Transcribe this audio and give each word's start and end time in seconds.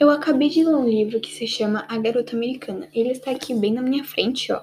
Eu 0.00 0.08
acabei 0.08 0.48
de 0.48 0.64
ler 0.64 0.74
um 0.74 0.88
livro 0.88 1.20
que 1.20 1.30
se 1.30 1.46
chama 1.46 1.84
A 1.86 1.98
Garota 1.98 2.34
Americana. 2.34 2.88
Ele 2.94 3.10
está 3.10 3.32
aqui 3.32 3.54
bem 3.54 3.74
na 3.74 3.82
minha 3.82 4.02
frente, 4.02 4.50
ó. 4.50 4.62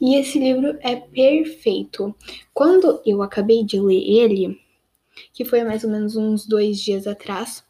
E 0.00 0.14
esse 0.14 0.38
livro 0.38 0.78
é 0.82 0.94
perfeito. 0.94 2.14
Quando 2.54 3.02
eu 3.04 3.24
acabei 3.24 3.64
de 3.64 3.80
ler 3.80 4.00
ele, 4.08 4.60
que 5.32 5.44
foi 5.44 5.64
mais 5.64 5.82
ou 5.82 5.90
menos 5.90 6.14
uns 6.14 6.46
dois 6.46 6.78
dias 6.78 7.08
atrás, 7.08 7.64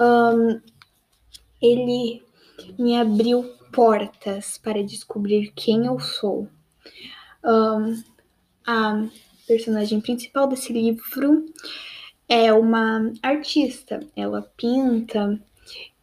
um, 0.00 0.60
ele 1.62 2.20
me 2.76 2.96
abriu 2.96 3.44
portas 3.72 4.58
para 4.58 4.82
descobrir 4.82 5.52
quem 5.54 5.86
eu 5.86 6.00
sou. 6.00 6.48
Um, 7.44 8.02
a 8.66 9.06
personagem 9.46 10.00
principal 10.00 10.48
desse 10.48 10.72
livro 10.72 11.46
é 12.28 12.52
uma 12.52 13.12
artista. 13.22 14.00
Ela 14.14 14.42
pinta 14.56 15.40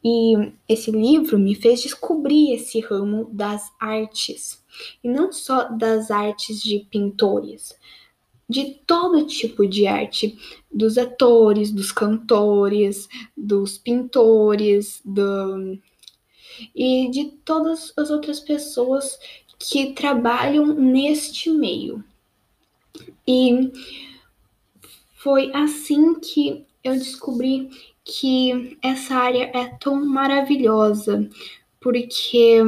e 0.04 0.52
esse 0.70 0.91
livro 0.91 1.40
me 1.40 1.55
fez 1.55 1.81
descobrir 1.81 2.54
esse 2.54 2.80
ramo 2.80 3.30
das 3.31 3.72
artes. 3.80 4.64
E 5.03 5.09
não 5.09 5.31
só 5.31 5.70
das 5.70 6.12
artes 6.12 6.62
de 6.62 6.80
pintores, 6.91 7.76
de 8.48 8.76
todo 8.86 9.26
tipo 9.26 9.67
de 9.67 9.88
arte, 9.88 10.38
dos 10.72 10.98
atores, 10.98 11.72
dos 11.72 11.91
cantores, 11.91 13.09
dos 13.36 13.78
pintores, 13.78 15.02
do... 15.03 15.80
e 16.76 17.09
de 17.09 17.26
todas 17.44 17.92
as 17.98 18.12
outras 18.12 18.39
pessoas 18.39 19.17
que 19.58 19.94
trabalham 19.94 20.67
neste 20.67 21.50
meio. 21.50 22.03
E 23.28 23.72
foi 25.26 25.50
assim 25.56 26.14
que 26.20 26.64
eu 26.84 26.94
descobri 26.94 27.72
que 28.04 28.78
essa 28.80 29.16
área 29.16 29.50
é 29.56 29.66
tão 29.80 30.06
maravilhosa, 30.06 31.28
porque 31.82 32.62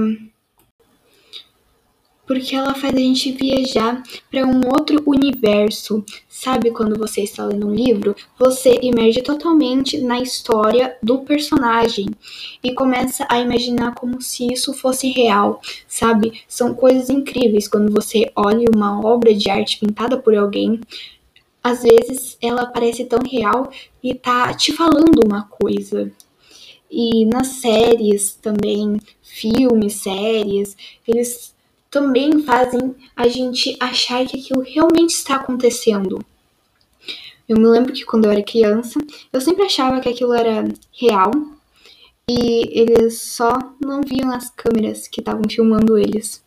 porque 2.25 2.55
ela 2.55 2.73
faz 2.73 2.94
a 2.95 2.97
gente 2.97 3.31
viajar 3.31 4.02
para 4.30 4.45
um 4.45 4.67
outro 4.67 5.02
universo. 5.05 6.03
Sabe 6.27 6.72
quando 6.72 6.97
você 6.97 7.22
está 7.22 7.45
lendo 7.45 7.67
um 7.67 7.73
livro, 7.73 8.16
você 8.38 8.80
emerge 8.81 9.21
totalmente 9.21 10.02
na 10.02 10.19
história 10.19 10.97
do 11.02 11.19
personagem 11.19 12.08
e 12.61 12.73
começa 12.73 13.25
a 13.30 13.39
imaginar 13.39 13.94
como 13.94 14.19
se 14.19 14.52
isso 14.52 14.73
fosse 14.73 15.09
real, 15.11 15.61
sabe? 15.88 16.42
São 16.47 16.73
coisas 16.73 17.09
incríveis 17.09 17.67
quando 17.67 17.94
você 17.94 18.31
olha 18.36 18.67
uma 18.75 18.99
obra 18.99 19.33
de 19.33 19.49
arte 19.49 19.80
pintada 19.80 20.17
por 20.17 20.36
alguém. 20.36 20.81
Às 21.67 21.83
vezes 21.83 22.37
ela 22.41 22.65
parece 22.67 23.03
tão 23.03 23.19
real 23.29 23.69
e 24.01 24.15
tá 24.15 24.53
te 24.53 24.71
falando 24.71 25.19
uma 25.25 25.43
coisa. 25.49 26.09
E 26.89 27.25
nas 27.25 27.47
séries 27.47 28.35
também, 28.35 29.01
filmes, 29.21 29.95
séries, 29.95 30.77
eles 31.05 31.53
também 31.91 32.41
fazem 32.43 32.95
a 33.13 33.27
gente 33.27 33.75
achar 33.81 34.25
que 34.25 34.39
aquilo 34.39 34.61
realmente 34.61 35.09
está 35.09 35.35
acontecendo. 35.35 36.19
Eu 37.49 37.57
me 37.57 37.67
lembro 37.67 37.91
que 37.91 38.05
quando 38.05 38.23
eu 38.23 38.31
era 38.31 38.41
criança, 38.41 38.97
eu 39.33 39.41
sempre 39.41 39.65
achava 39.65 39.99
que 39.99 40.07
aquilo 40.07 40.33
era 40.33 40.63
real 40.97 41.31
e 42.29 42.79
eles 42.79 43.21
só 43.21 43.52
não 43.83 43.99
viam 43.99 44.31
as 44.31 44.49
câmeras 44.52 45.05
que 45.05 45.19
estavam 45.19 45.43
filmando 45.52 45.97
eles. 45.97 46.41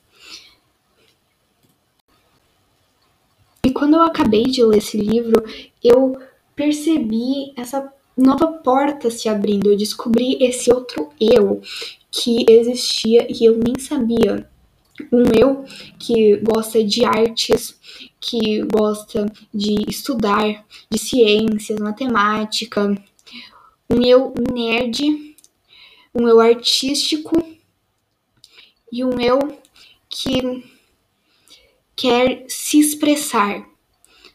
E 3.71 3.73
quando 3.73 3.95
eu 3.95 4.03
acabei 4.03 4.43
de 4.43 4.65
ler 4.65 4.79
esse 4.79 4.97
livro, 4.97 5.45
eu 5.81 6.19
percebi 6.57 7.53
essa 7.57 7.89
nova 8.17 8.49
porta 8.49 9.09
se 9.13 9.29
abrindo. 9.29 9.71
Eu 9.71 9.77
descobri 9.77 10.37
esse 10.41 10.73
outro 10.73 11.09
eu 11.21 11.63
que 12.11 12.45
existia 12.49 13.29
e 13.31 13.45
eu 13.45 13.57
nem 13.57 13.79
sabia 13.79 14.51
um 15.13 15.23
eu 15.39 15.65
que 16.01 16.39
gosta 16.39 16.83
de 16.83 17.05
artes, 17.05 17.79
que 18.21 18.61
gosta 18.63 19.31
de 19.55 19.85
estudar, 19.89 20.67
de 20.91 20.99
ciências, 20.99 21.79
matemática, 21.79 22.93
um 23.89 24.03
eu 24.03 24.35
nerd, 24.53 25.37
um 26.13 26.27
eu 26.27 26.41
artístico 26.41 27.41
e 28.93 29.05
um 29.05 29.21
eu 29.21 29.39
que 30.09 30.65
quer 32.01 32.47
se 32.49 32.81
expressar, 32.81 33.69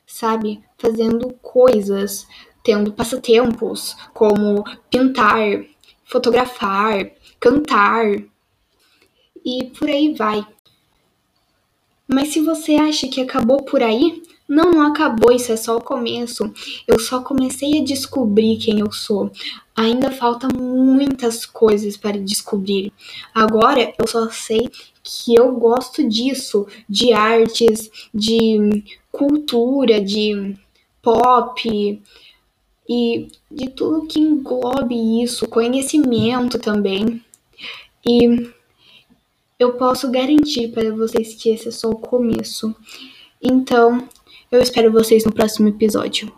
sabe? 0.05 0.63
Fazendo 0.77 1.33
coisas, 1.41 2.27
tendo 2.63 2.93
passatempos 2.93 3.97
como 4.13 4.63
pintar, 4.87 5.65
fotografar, 6.03 7.11
cantar 7.39 8.05
e 9.43 9.63
por 9.77 9.89
aí 9.89 10.13
vai. 10.13 10.45
Mas 12.07 12.27
se 12.27 12.39
você 12.39 12.75
acha 12.75 13.07
que 13.07 13.21
acabou 13.21 13.63
por 13.63 13.81
aí, 13.81 14.21
não, 14.47 14.71
não 14.71 14.81
acabou, 14.83 15.31
isso 15.31 15.51
é 15.51 15.57
só 15.57 15.75
o 15.75 15.83
começo. 15.83 16.51
Eu 16.87 16.99
só 16.99 17.21
comecei 17.21 17.79
a 17.79 17.83
descobrir 17.83 18.57
quem 18.57 18.79
eu 18.79 18.91
sou. 18.91 19.31
Ainda 19.75 20.11
falta 20.11 20.47
muitas 20.47 21.45
coisas 21.45 21.97
para 21.97 22.19
descobrir. 22.19 22.93
Agora 23.33 23.93
eu 23.97 24.07
só 24.07 24.29
sei 24.29 24.69
que 25.03 25.35
eu 25.35 25.51
gosto 25.53 26.07
disso, 26.07 26.67
de 26.87 27.11
artes, 27.11 27.89
de 28.13 28.83
cultura, 29.11 29.99
de 29.99 30.55
pop 31.01 32.01
e 32.87 33.27
de 33.51 33.69
tudo 33.69 34.07
que 34.07 34.19
englobe 34.19 35.23
isso, 35.23 35.47
conhecimento 35.47 36.59
também. 36.59 37.23
E 38.07 38.51
eu 39.57 39.73
posso 39.73 40.11
garantir 40.11 40.67
para 40.69 40.93
vocês 40.93 41.33
que 41.33 41.49
esse 41.49 41.69
é 41.69 41.71
só 41.71 41.89
o 41.89 41.97
começo. 41.97 42.75
Então, 43.41 44.07
eu 44.51 44.61
espero 44.61 44.91
vocês 44.91 45.25
no 45.25 45.31
próximo 45.31 45.67
episódio. 45.67 46.31